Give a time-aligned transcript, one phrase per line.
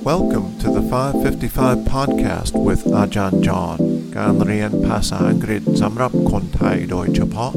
[0.00, 3.78] Welcome to the 555 podcast with Ajahn John
[4.16, 7.52] การเรียนภาษาอังกฤษสำหรับคนไทยโดยเฉพาะ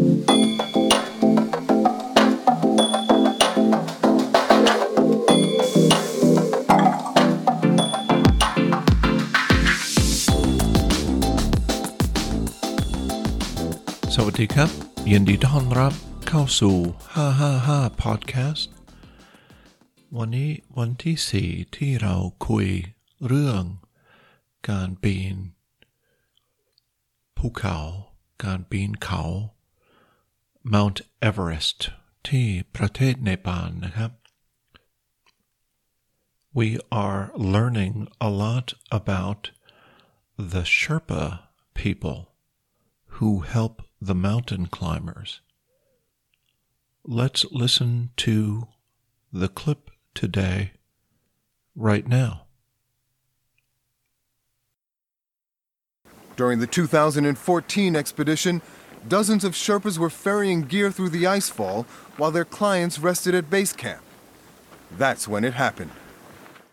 [14.15, 14.69] สวัสดีครับ
[15.11, 15.93] ยินดีต้อนรับ
[16.27, 16.75] เข้าสู่
[17.39, 18.72] 555 podcast
[20.17, 22.15] วันนี้วันที่สี่ที่เรา
[22.47, 22.67] คุย
[23.27, 23.63] เรื่อง
[24.69, 25.35] การปีน
[27.37, 27.77] ภูเขา
[28.43, 29.23] การปีนเขา
[30.73, 31.79] Mount Everest
[32.27, 34.11] ที่ประเทศเนปาลนะครับ
[36.59, 37.21] We are
[37.55, 37.95] learning
[38.27, 38.67] a lot
[38.99, 39.41] about
[40.53, 41.23] the Sherpa
[41.75, 42.19] people
[43.15, 45.41] who help the mountain climbers.
[47.05, 48.67] Let's listen to
[49.31, 50.72] the clip today,
[51.74, 52.42] right now.
[56.36, 58.62] During the 2014 expedition,
[59.06, 61.84] dozens of Sherpas were ferrying gear through the icefall
[62.16, 64.02] while their clients rested at base camp.
[64.96, 65.90] That's when it happened.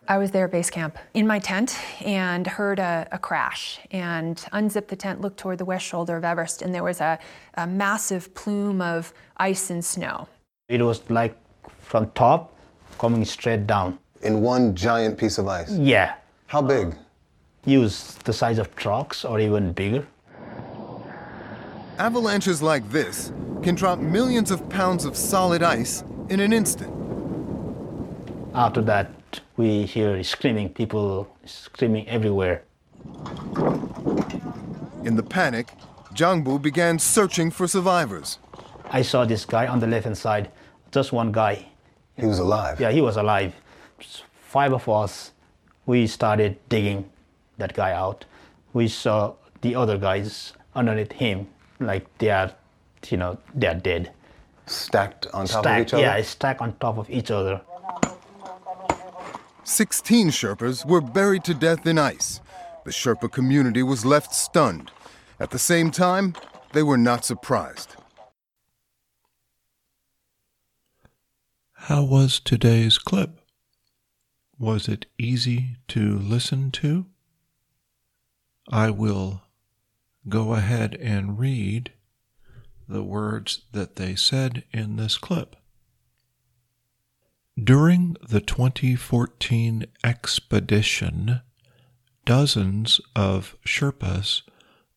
[0.07, 4.43] I was there at base camp in my tent and heard a, a crash and
[4.51, 7.19] unzipped the tent, looked toward the west shoulder of Everest, and there was a,
[7.53, 10.27] a massive plume of ice and snow.
[10.67, 11.37] It was like
[11.79, 12.55] from top
[12.97, 13.97] coming straight down.
[14.23, 15.71] in one giant piece of ice.
[15.71, 16.13] Yeah,
[16.47, 16.95] How big?
[17.65, 20.05] use the size of trucks or even bigger.
[21.97, 23.31] Avalanches like this
[23.63, 26.91] can drop millions of pounds of solid ice in an instant.
[28.53, 29.09] After that,
[29.57, 32.63] we hear screaming, people screaming everywhere.
[35.03, 35.67] In the panic,
[36.13, 38.39] Jangbu began searching for survivors.
[38.89, 40.51] I saw this guy on the left hand side,
[40.91, 41.67] just one guy.
[42.21, 42.79] He was alive.
[42.79, 43.53] Yeah, he was alive.
[44.43, 45.31] Five of us,
[45.87, 47.09] we started digging
[47.57, 48.25] that guy out.
[48.73, 51.47] We saw the other guys underneath him,
[51.79, 52.53] like they are,
[53.09, 54.11] you know, they are dead.
[54.67, 56.03] Stacked on top of Stacked, each other.
[56.03, 57.59] yeah, stacked on top of each other.
[59.63, 62.39] 16 Sherpas were buried to death in ice.
[62.85, 64.91] The Sherpa community was left stunned.
[65.39, 66.35] At the same time,
[66.73, 67.95] they were not surprised.
[71.85, 73.41] How was today's clip?
[74.59, 77.07] Was it easy to listen to?
[78.69, 79.41] I will
[80.29, 81.91] go ahead and read
[82.87, 85.55] the words that they said in this clip.
[87.61, 91.41] During the 2014 expedition,
[92.25, 94.43] dozens of Sherpas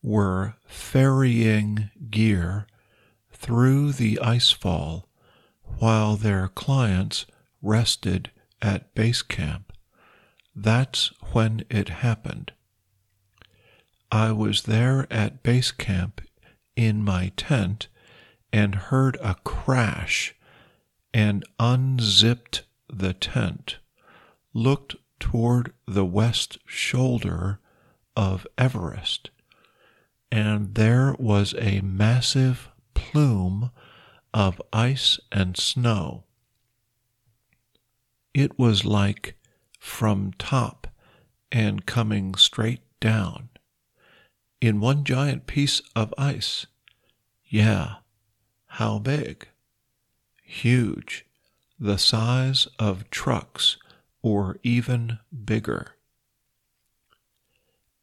[0.02, 2.66] were ferrying gear
[3.32, 5.04] through the icefall
[5.78, 7.26] while their clients
[7.62, 8.30] rested
[8.62, 9.72] at base camp.
[10.54, 12.52] That's when it happened.
[14.12, 16.20] I was there at base camp
[16.76, 17.88] in my tent
[18.52, 20.34] and heard a crash
[21.12, 23.78] and unzipped the tent,
[24.52, 27.58] looked toward the west shoulder
[28.16, 29.30] of Everest,
[30.30, 33.70] and there was a massive plume
[34.34, 36.24] of ice and snow.
[38.34, 39.36] It was like
[39.78, 40.88] from top
[41.52, 43.48] and coming straight down
[44.60, 46.66] in one giant piece of ice.
[47.44, 47.96] Yeah,
[48.66, 49.46] how big?
[50.42, 51.24] Huge,
[51.78, 53.76] the size of trucks
[54.20, 55.92] or even bigger.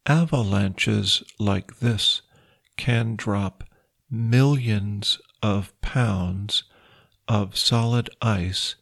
[0.06, 2.22] Avalanches like this
[2.78, 3.64] can drop
[4.10, 6.64] millions of pounds
[7.28, 8.76] of solid ice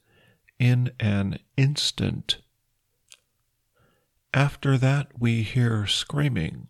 [0.59, 2.39] in an instant.
[4.33, 6.69] After that, we hear screaming,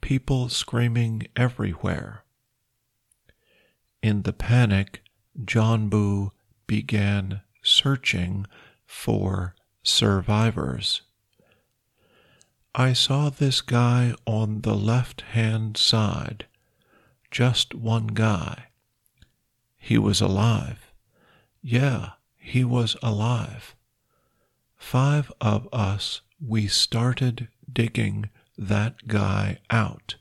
[0.00, 2.24] people screaming everywhere.
[4.02, 5.02] In the panic,
[5.38, 6.30] Jangbu
[6.66, 8.46] began searching
[8.86, 11.02] for survivors.
[12.74, 16.46] I saw this guy on the left hand side,
[17.30, 18.69] just one guy.
[19.82, 20.92] He was alive.
[21.62, 23.74] Yeah, he was alive.
[24.76, 30.16] Five of us, we started digging that guy out.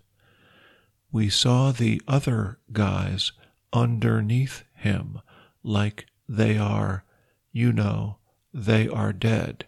[1.12, 3.34] We saw the other guys
[3.74, 5.20] underneath him
[5.62, 7.04] like they are,
[7.52, 8.18] you know,
[8.54, 9.66] they are dead.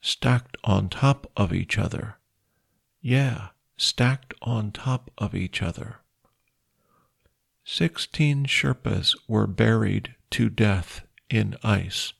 [0.00, 2.18] Stacked on top of each other.
[3.00, 6.00] Yeah, stacked on top of each other.
[7.69, 12.13] Sixteen Sherpas were buried to death in ice.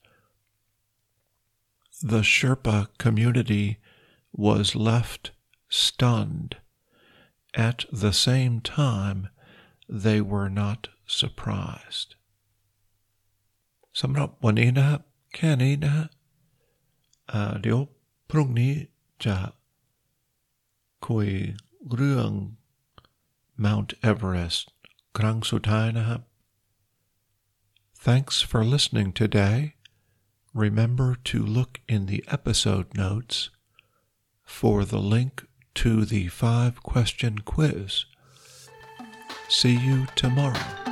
[2.02, 3.78] the Sherpa community
[4.32, 5.30] was left
[5.68, 6.56] stunned.
[7.54, 9.28] At the same time,
[9.88, 12.14] they were not surprised.
[14.00, 15.00] สำหรับวันนี้นะครับ
[15.34, 16.06] แค่นี้นะฮะ
[17.32, 17.78] อ่าเดี๋ยว
[18.30, 18.72] พรุ่งนี้
[19.24, 19.36] จะ
[21.06, 21.28] คุย
[21.94, 22.30] เรื่อง
[23.64, 24.66] Mount Everest
[25.18, 26.20] ครั้งสุดท้ายนะครับ
[28.08, 29.74] Thanks for listening today.
[30.54, 33.50] Remember to look in the episode notes
[34.44, 35.44] for the link
[35.82, 38.04] to the five question quiz.
[39.48, 40.89] See you tomorrow.